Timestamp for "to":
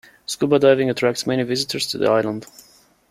1.85-1.99